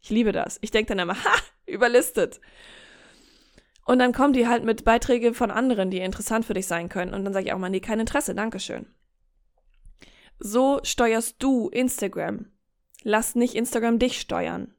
Ich 0.00 0.08
liebe 0.08 0.32
das. 0.32 0.58
Ich 0.62 0.70
denke 0.70 0.94
dann 0.94 0.98
immer, 1.00 1.16
ha, 1.24 1.38
überlistet. 1.66 2.40
Und 3.84 3.98
dann 3.98 4.12
kommen 4.12 4.32
die 4.32 4.48
halt 4.48 4.64
mit 4.64 4.84
Beiträgen 4.84 5.34
von 5.34 5.50
anderen, 5.50 5.90
die 5.90 5.98
interessant 5.98 6.46
für 6.46 6.54
dich 6.54 6.66
sein 6.66 6.88
können. 6.88 7.12
Und 7.12 7.24
dann 7.24 7.34
sage 7.34 7.46
ich 7.46 7.52
auch 7.52 7.58
mal, 7.58 7.68
nee, 7.68 7.80
kein 7.80 8.00
Interesse, 8.00 8.34
Dankeschön. 8.34 8.86
So 10.42 10.80
steuerst 10.84 11.36
du 11.38 11.68
Instagram. 11.68 12.46
Lass 13.02 13.34
nicht 13.34 13.54
Instagram 13.54 13.98
dich 13.98 14.18
steuern. 14.18 14.72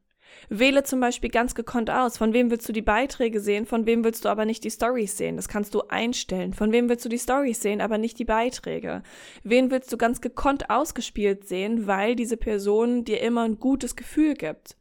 Wähle 0.50 0.82
zum 0.84 1.00
Beispiel 1.00 1.30
ganz 1.30 1.54
gekonnt 1.54 1.92
aus, 1.92 2.18
von 2.18 2.34
wem 2.34 2.50
willst 2.50 2.68
du 2.68 2.74
die 2.74 2.82
Beiträge 2.82 3.40
sehen, 3.40 3.68
von 3.68 3.86
wem 3.86 4.04
willst 4.04 4.26
du 4.26 4.30
aber 4.30 4.46
nicht 4.46 4.64
die 4.64 4.72
Stories 4.72 5.18
sehen. 5.18 5.36
Das 5.36 5.48
kannst 5.48 5.76
du 5.76 5.84
einstellen. 5.88 6.56
Von 6.56 6.72
wem 6.72 6.90
willst 6.90 7.06
du 7.06 7.10
die 7.10 7.20
Stories 7.20 7.62
sehen, 7.62 7.80
aber 7.80 8.00
nicht 8.00 8.18
die 8.18 8.26
Beiträge. 8.26 9.04
Wen 9.44 9.70
willst 9.70 9.94
du 9.94 9.98
ganz 9.98 10.20
gekonnt 10.20 10.72
ausgespielt 10.72 11.48
sehen, 11.48 11.86
weil 11.86 12.16
diese 12.16 12.38
Person 12.38 13.06
dir 13.06 13.22
immer 13.22 13.44
ein 13.44 13.60
gutes 13.60 13.96
Gefühl 13.96 14.34
gibt. 14.34 14.78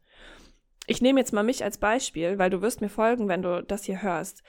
Ich 0.87 0.99
nehme 0.99 1.19
jetzt 1.19 1.31
mal 1.31 1.43
mich 1.43 1.63
als 1.63 1.77
Beispiel, 1.77 2.39
weil 2.39 2.49
du 2.49 2.63
wirst 2.63 2.81
mir 2.81 2.89
folgen, 2.89 3.27
wenn 3.27 3.43
du 3.43 3.61
das 3.61 3.83
hier 3.83 4.01
hörst. 4.01 4.41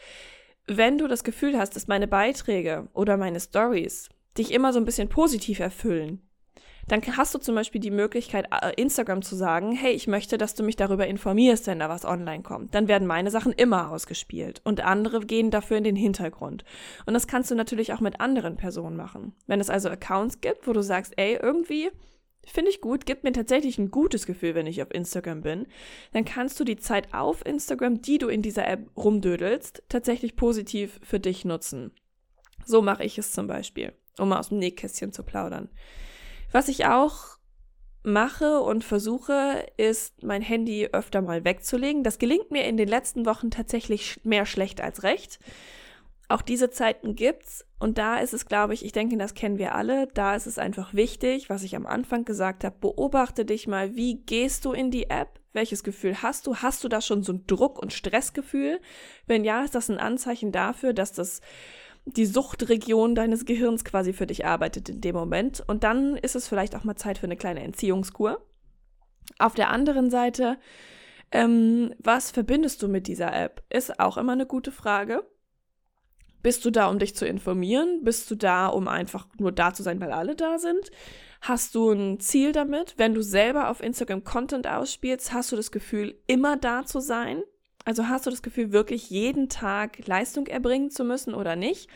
Wenn 0.66 0.96
du 0.96 1.08
das 1.08 1.24
Gefühl 1.24 1.58
hast, 1.58 1.76
dass 1.76 1.88
meine 1.88 2.08
Beiträge 2.08 2.88
oder 2.94 3.18
meine 3.18 3.38
Stories 3.38 4.08
dich 4.38 4.52
immer 4.52 4.72
so 4.72 4.78
ein 4.78 4.84
bisschen 4.84 5.08
positiv 5.08 5.60
erfüllen, 5.60 6.22
dann 6.88 7.00
hast 7.16 7.34
du 7.34 7.38
zum 7.38 7.54
Beispiel 7.54 7.80
die 7.80 7.90
Möglichkeit, 7.90 8.46
äh, 8.50 8.72
Instagram 8.76 9.22
zu 9.22 9.36
sagen, 9.36 9.72
hey, 9.72 9.92
ich 9.92 10.06
möchte, 10.06 10.38
dass 10.38 10.54
du 10.54 10.62
mich 10.62 10.76
darüber 10.76 11.06
informierst, 11.06 11.66
wenn 11.66 11.78
da 11.78 11.88
was 11.88 12.04
online 12.04 12.42
kommt. 12.42 12.74
Dann 12.74 12.88
werden 12.88 13.06
meine 13.06 13.30
Sachen 13.30 13.52
immer 13.52 13.90
ausgespielt 13.90 14.60
und 14.64 14.84
andere 14.84 15.20
gehen 15.20 15.50
dafür 15.50 15.78
in 15.78 15.84
den 15.84 15.96
Hintergrund. 15.96 16.64
Und 17.06 17.14
das 17.14 17.26
kannst 17.26 17.50
du 17.50 17.54
natürlich 17.54 17.92
auch 17.92 18.00
mit 18.00 18.20
anderen 18.20 18.56
Personen 18.56 18.96
machen. 18.96 19.34
Wenn 19.46 19.60
es 19.60 19.70
also 19.70 19.88
Accounts 19.88 20.40
gibt, 20.40 20.66
wo 20.66 20.72
du 20.72 20.82
sagst, 20.82 21.14
ey, 21.16 21.38
irgendwie 21.40 21.90
finde 22.44 22.70
ich 22.70 22.80
gut, 22.80 23.06
gibt 23.06 23.22
mir 23.22 23.32
tatsächlich 23.32 23.78
ein 23.78 23.92
gutes 23.92 24.26
Gefühl, 24.26 24.56
wenn 24.56 24.66
ich 24.66 24.82
auf 24.82 24.92
Instagram 24.92 25.42
bin, 25.42 25.66
dann 26.12 26.24
kannst 26.24 26.58
du 26.58 26.64
die 26.64 26.76
Zeit 26.76 27.14
auf 27.14 27.46
Instagram, 27.46 28.02
die 28.02 28.18
du 28.18 28.26
in 28.26 28.42
dieser 28.42 28.66
App 28.66 28.90
rumdödelst, 28.96 29.84
tatsächlich 29.88 30.34
positiv 30.34 30.98
für 31.04 31.20
dich 31.20 31.44
nutzen. 31.44 31.92
So 32.64 32.82
mache 32.82 33.04
ich 33.04 33.18
es 33.18 33.30
zum 33.30 33.46
Beispiel 33.46 33.92
um 34.18 34.32
aus 34.32 34.48
dem 34.48 34.58
Nähkästchen 34.58 35.12
zu 35.12 35.22
plaudern. 35.22 35.68
Was 36.50 36.68
ich 36.68 36.86
auch 36.86 37.38
mache 38.02 38.60
und 38.60 38.84
versuche, 38.84 39.66
ist 39.76 40.22
mein 40.22 40.42
Handy 40.42 40.88
öfter 40.92 41.22
mal 41.22 41.44
wegzulegen. 41.44 42.02
Das 42.02 42.18
gelingt 42.18 42.50
mir 42.50 42.64
in 42.64 42.76
den 42.76 42.88
letzten 42.88 43.26
Wochen 43.26 43.50
tatsächlich 43.50 44.20
mehr 44.24 44.46
schlecht 44.46 44.80
als 44.80 45.02
recht. 45.02 45.38
Auch 46.28 46.42
diese 46.42 46.70
Zeiten 46.70 47.14
gibt's 47.14 47.66
und 47.78 47.98
da 47.98 48.18
ist 48.18 48.32
es, 48.32 48.46
glaube 48.46 48.74
ich, 48.74 48.84
ich 48.84 48.92
denke, 48.92 49.16
das 49.18 49.34
kennen 49.34 49.58
wir 49.58 49.74
alle, 49.74 50.06
da 50.06 50.34
ist 50.34 50.46
es 50.46 50.56
einfach 50.56 50.94
wichtig, 50.94 51.50
was 51.50 51.62
ich 51.62 51.76
am 51.76 51.86
Anfang 51.86 52.24
gesagt 52.24 52.64
habe, 52.64 52.76
beobachte 52.80 53.44
dich 53.44 53.66
mal, 53.66 53.96
wie 53.96 54.22
gehst 54.22 54.64
du 54.64 54.72
in 54.72 54.90
die 54.90 55.10
App? 55.10 55.40
Welches 55.52 55.84
Gefühl 55.84 56.22
hast 56.22 56.46
du? 56.46 56.56
Hast 56.56 56.82
du 56.84 56.88
da 56.88 57.02
schon 57.02 57.22
so 57.22 57.34
ein 57.34 57.46
Druck- 57.46 57.78
und 57.78 57.92
Stressgefühl? 57.92 58.80
Wenn 59.26 59.44
ja, 59.44 59.62
ist 59.64 59.74
das 59.74 59.90
ein 59.90 59.98
Anzeichen 59.98 60.52
dafür, 60.52 60.94
dass 60.94 61.12
das 61.12 61.42
die 62.04 62.26
Suchtregion 62.26 63.14
deines 63.14 63.44
Gehirns 63.44 63.84
quasi 63.84 64.12
für 64.12 64.26
dich 64.26 64.44
arbeitet 64.44 64.88
in 64.88 65.00
dem 65.00 65.14
Moment. 65.14 65.62
Und 65.66 65.84
dann 65.84 66.16
ist 66.16 66.34
es 66.34 66.48
vielleicht 66.48 66.74
auch 66.74 66.84
mal 66.84 66.96
Zeit 66.96 67.18
für 67.18 67.26
eine 67.26 67.36
kleine 67.36 67.62
Entziehungskur. 67.62 68.44
Auf 69.38 69.54
der 69.54 69.70
anderen 69.70 70.10
Seite, 70.10 70.58
ähm, 71.30 71.94
was 71.98 72.30
verbindest 72.30 72.82
du 72.82 72.88
mit 72.88 73.06
dieser 73.06 73.32
App? 73.34 73.62
Ist 73.70 74.00
auch 74.00 74.16
immer 74.16 74.32
eine 74.32 74.46
gute 74.46 74.72
Frage. 74.72 75.24
Bist 76.42 76.64
du 76.64 76.70
da, 76.70 76.88
um 76.88 76.98
dich 76.98 77.14
zu 77.14 77.24
informieren? 77.24 78.02
Bist 78.02 78.28
du 78.30 78.34
da, 78.34 78.66
um 78.66 78.88
einfach 78.88 79.28
nur 79.38 79.52
da 79.52 79.72
zu 79.72 79.84
sein, 79.84 80.00
weil 80.00 80.10
alle 80.10 80.34
da 80.34 80.58
sind? 80.58 80.90
Hast 81.40 81.74
du 81.76 81.92
ein 81.92 82.18
Ziel 82.18 82.52
damit? 82.52 82.94
Wenn 82.96 83.14
du 83.14 83.22
selber 83.22 83.70
auf 83.70 83.80
Instagram 83.80 84.24
Content 84.24 84.66
ausspielst, 84.66 85.32
hast 85.32 85.52
du 85.52 85.56
das 85.56 85.70
Gefühl, 85.70 86.20
immer 86.26 86.56
da 86.56 86.84
zu 86.84 87.00
sein? 87.00 87.42
Also 87.84 88.08
hast 88.08 88.26
du 88.26 88.30
das 88.30 88.42
Gefühl, 88.42 88.72
wirklich 88.72 89.10
jeden 89.10 89.48
Tag 89.48 90.06
Leistung 90.06 90.46
erbringen 90.46 90.90
zu 90.90 91.04
müssen 91.04 91.34
oder 91.34 91.56
nicht? 91.56 91.88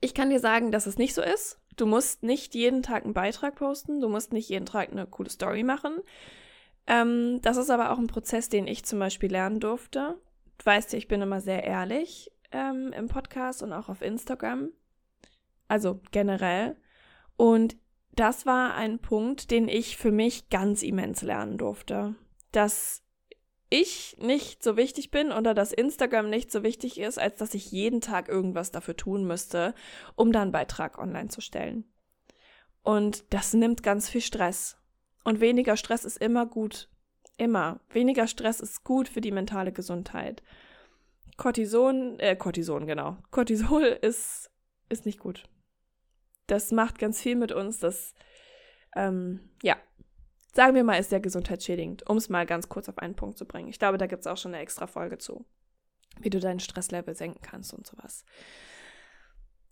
Ich 0.00 0.14
kann 0.14 0.30
dir 0.30 0.40
sagen, 0.40 0.72
dass 0.72 0.86
es 0.86 0.98
nicht 0.98 1.14
so 1.14 1.22
ist. 1.22 1.58
Du 1.76 1.86
musst 1.86 2.22
nicht 2.22 2.54
jeden 2.54 2.82
Tag 2.82 3.04
einen 3.04 3.14
Beitrag 3.14 3.56
posten, 3.56 4.00
du 4.00 4.08
musst 4.08 4.32
nicht 4.32 4.48
jeden 4.48 4.66
Tag 4.66 4.90
eine 4.90 5.06
coole 5.06 5.30
Story 5.30 5.62
machen. 5.62 6.00
Ähm, 6.86 7.40
das 7.42 7.56
ist 7.56 7.70
aber 7.70 7.92
auch 7.92 7.98
ein 7.98 8.06
Prozess, 8.06 8.48
den 8.48 8.66
ich 8.66 8.84
zum 8.84 8.98
Beispiel 8.98 9.30
lernen 9.30 9.60
durfte. 9.60 10.20
Du 10.58 10.66
weißt 10.66 10.92
ja, 10.92 10.98
ich 10.98 11.08
bin 11.08 11.22
immer 11.22 11.40
sehr 11.40 11.64
ehrlich 11.64 12.30
ähm, 12.52 12.92
im 12.94 13.08
Podcast 13.08 13.62
und 13.62 13.72
auch 13.72 13.88
auf 13.88 14.02
Instagram. 14.02 14.70
Also 15.68 16.00
generell. 16.10 16.76
Und 17.36 17.76
das 18.12 18.44
war 18.44 18.74
ein 18.74 18.98
Punkt, 18.98 19.50
den 19.50 19.68
ich 19.68 19.96
für 19.96 20.10
mich 20.10 20.50
ganz 20.50 20.82
immens 20.82 21.22
lernen 21.22 21.58
durfte. 21.58 22.16
Dass 22.52 23.02
ich 23.70 24.16
nicht 24.18 24.62
so 24.62 24.76
wichtig 24.76 25.10
bin 25.10 25.30
oder 25.32 25.54
dass 25.54 25.72
Instagram 25.72 26.28
nicht 26.28 26.50
so 26.50 26.62
wichtig 26.62 26.98
ist, 26.98 27.18
als 27.18 27.38
dass 27.38 27.54
ich 27.54 27.70
jeden 27.70 28.00
Tag 28.00 28.28
irgendwas 28.28 28.72
dafür 28.72 28.96
tun 28.96 29.24
müsste, 29.24 29.74
um 30.16 30.32
dann 30.32 30.42
einen 30.42 30.52
Beitrag 30.52 30.98
online 30.98 31.28
zu 31.28 31.40
stellen. 31.40 31.84
Und 32.82 33.32
das 33.32 33.54
nimmt 33.54 33.82
ganz 33.82 34.08
viel 34.08 34.20
Stress. 34.20 34.76
Und 35.22 35.40
weniger 35.40 35.76
Stress 35.76 36.04
ist 36.04 36.16
immer 36.16 36.46
gut. 36.46 36.88
Immer. 37.36 37.80
Weniger 37.90 38.26
Stress 38.26 38.60
ist 38.60 38.84
gut 38.84 39.08
für 39.08 39.20
die 39.20 39.32
mentale 39.32 39.72
Gesundheit. 39.72 40.42
Cortison, 41.36 42.18
äh, 42.18 42.36
Cortison, 42.36 42.86
genau. 42.86 43.16
Cortisol 43.30 43.84
ist, 44.02 44.50
ist 44.88 45.06
nicht 45.06 45.20
gut. 45.20 45.44
Das 46.48 46.72
macht 46.72 46.98
ganz 46.98 47.20
viel 47.20 47.36
mit 47.36 47.52
uns. 47.52 47.78
Das, 47.78 48.14
ähm, 48.96 49.50
ja, 49.62 49.76
sagen 50.54 50.74
wir 50.74 50.84
mal, 50.84 50.98
ist 50.98 51.10
sehr 51.10 51.20
gesundheitsschädigend, 51.20 52.08
um 52.08 52.16
es 52.16 52.28
mal 52.28 52.46
ganz 52.46 52.68
kurz 52.68 52.88
auf 52.88 52.98
einen 52.98 53.14
Punkt 53.14 53.38
zu 53.38 53.44
bringen. 53.44 53.68
Ich 53.68 53.78
glaube, 53.78 53.98
da 53.98 54.06
gibt 54.06 54.20
es 54.20 54.26
auch 54.26 54.36
schon 54.36 54.54
eine 54.54 54.62
extra 54.62 54.86
Folge 54.86 55.18
zu, 55.18 55.44
wie 56.20 56.30
du 56.30 56.40
dein 56.40 56.60
Stresslevel 56.60 57.14
senken 57.14 57.40
kannst 57.42 57.72
und 57.72 57.86
sowas. 57.86 58.24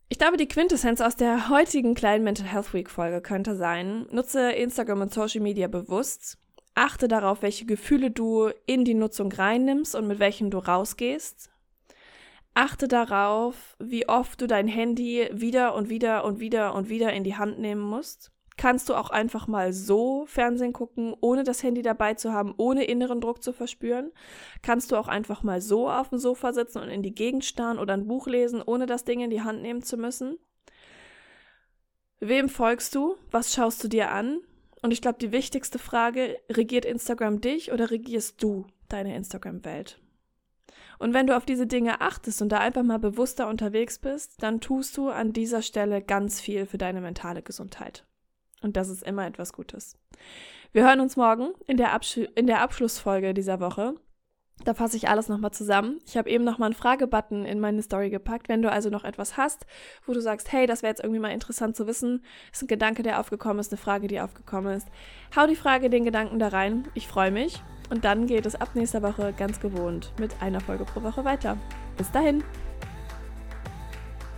Ich 0.08 0.18
glaube, 0.18 0.38
die 0.38 0.48
Quintessenz 0.48 1.00
aus 1.00 1.16
der 1.16 1.50
heutigen 1.50 1.94
kleinen 1.94 2.24
Mental 2.24 2.46
Health 2.46 2.72
Week 2.72 2.88
Folge 2.88 3.20
könnte 3.20 3.56
sein, 3.56 4.06
nutze 4.10 4.52
Instagram 4.52 5.02
und 5.02 5.12
Social 5.12 5.42
Media 5.42 5.68
bewusst, 5.68 6.38
achte 6.74 7.08
darauf, 7.08 7.42
welche 7.42 7.66
Gefühle 7.66 8.10
du 8.10 8.50
in 8.64 8.84
die 8.84 8.94
Nutzung 8.94 9.30
reinnimmst 9.30 9.94
und 9.94 10.06
mit 10.06 10.18
welchen 10.18 10.50
du 10.50 10.58
rausgehst. 10.58 11.50
Achte 12.54 12.88
darauf, 12.88 13.76
wie 13.78 14.08
oft 14.08 14.40
du 14.40 14.46
dein 14.46 14.66
Handy 14.66 15.28
wieder 15.32 15.74
und 15.74 15.90
wieder 15.90 16.24
und 16.24 16.40
wieder 16.40 16.74
und 16.74 16.88
wieder 16.88 17.12
in 17.12 17.22
die 17.22 17.36
Hand 17.36 17.58
nehmen 17.58 17.82
musst 17.82 18.32
kannst 18.58 18.88
du 18.90 18.94
auch 18.94 19.08
einfach 19.08 19.46
mal 19.46 19.72
so 19.72 20.26
Fernsehen 20.26 20.74
gucken, 20.74 21.16
ohne 21.20 21.44
das 21.44 21.62
Handy 21.62 21.80
dabei 21.80 22.14
zu 22.14 22.32
haben, 22.32 22.52
ohne 22.58 22.84
inneren 22.84 23.22
Druck 23.22 23.42
zu 23.42 23.54
verspüren. 23.54 24.12
Kannst 24.60 24.92
du 24.92 24.96
auch 24.96 25.08
einfach 25.08 25.42
mal 25.42 25.62
so 25.62 25.88
auf 25.88 26.10
dem 26.10 26.18
Sofa 26.18 26.52
sitzen 26.52 26.80
und 26.82 26.88
in 26.88 27.02
die 27.02 27.14
Gegend 27.14 27.44
starren 27.44 27.78
oder 27.78 27.94
ein 27.94 28.06
Buch 28.06 28.26
lesen, 28.26 28.60
ohne 28.60 28.84
das 28.84 29.04
Ding 29.04 29.20
in 29.20 29.30
die 29.30 29.42
Hand 29.42 29.62
nehmen 29.62 29.82
zu 29.82 29.96
müssen. 29.96 30.38
Wem 32.20 32.48
folgst 32.48 32.94
du? 32.94 33.16
Was 33.30 33.54
schaust 33.54 33.82
du 33.82 33.88
dir 33.88 34.10
an? 34.10 34.40
Und 34.82 34.92
ich 34.92 35.00
glaube, 35.00 35.18
die 35.18 35.32
wichtigste 35.32 35.78
Frage, 35.78 36.36
regiert 36.50 36.84
Instagram 36.84 37.40
dich 37.40 37.72
oder 37.72 37.90
regierst 37.90 38.42
du 38.42 38.66
deine 38.88 39.14
Instagram-Welt? 39.16 40.00
Und 40.98 41.14
wenn 41.14 41.28
du 41.28 41.36
auf 41.36 41.46
diese 41.46 41.68
Dinge 41.68 42.00
achtest 42.00 42.42
und 42.42 42.48
da 42.50 42.58
einfach 42.58 42.82
mal 42.82 42.98
bewusster 42.98 43.48
unterwegs 43.48 44.00
bist, 44.00 44.42
dann 44.42 44.60
tust 44.60 44.96
du 44.96 45.10
an 45.10 45.32
dieser 45.32 45.62
Stelle 45.62 46.02
ganz 46.02 46.40
viel 46.40 46.66
für 46.66 46.78
deine 46.78 47.00
mentale 47.00 47.42
Gesundheit. 47.42 48.07
Und 48.62 48.76
das 48.76 48.88
ist 48.88 49.02
immer 49.02 49.26
etwas 49.26 49.52
Gutes. 49.52 49.96
Wir 50.72 50.86
hören 50.86 51.00
uns 51.00 51.16
morgen 51.16 51.52
in 51.66 51.76
der, 51.76 51.92
Absch 51.92 52.16
in 52.16 52.46
der 52.46 52.60
Abschlussfolge 52.60 53.34
dieser 53.34 53.60
Woche. 53.60 53.94
Da 54.64 54.74
fasse 54.74 54.96
ich 54.96 55.08
alles 55.08 55.28
nochmal 55.28 55.52
zusammen. 55.52 56.00
Ich 56.04 56.16
habe 56.16 56.28
eben 56.28 56.44
nochmal 56.44 56.66
einen 56.66 56.74
Fragebutton 56.74 57.44
in 57.44 57.60
meine 57.60 57.80
Story 57.82 58.10
gepackt. 58.10 58.48
Wenn 58.48 58.60
du 58.60 58.70
also 58.70 58.90
noch 58.90 59.04
etwas 59.04 59.36
hast, 59.36 59.66
wo 60.04 60.12
du 60.12 60.20
sagst, 60.20 60.52
hey, 60.52 60.66
das 60.66 60.82
wäre 60.82 60.90
jetzt 60.90 61.02
irgendwie 61.02 61.20
mal 61.20 61.30
interessant 61.30 61.76
zu 61.76 61.86
wissen, 61.86 62.24
ist 62.52 62.62
ein 62.62 62.66
Gedanke, 62.66 63.02
der 63.02 63.20
aufgekommen 63.20 63.60
ist, 63.60 63.72
eine 63.72 63.78
Frage, 63.78 64.08
die 64.08 64.20
aufgekommen 64.20 64.76
ist, 64.76 64.88
hau 65.36 65.46
die 65.46 65.56
Frage, 65.56 65.90
den 65.90 66.04
Gedanken 66.04 66.38
da 66.38 66.48
rein. 66.48 66.88
Ich 66.94 67.06
freue 67.06 67.30
mich. 67.30 67.62
Und 67.90 68.04
dann 68.04 68.26
geht 68.26 68.46
es 68.46 68.56
ab 68.56 68.70
nächster 68.74 69.02
Woche 69.02 69.32
ganz 69.32 69.60
gewohnt 69.60 70.12
mit 70.18 70.42
einer 70.42 70.60
Folge 70.60 70.84
pro 70.84 71.02
Woche 71.02 71.24
weiter. 71.24 71.56
Bis 71.96 72.10
dahin. 72.10 72.42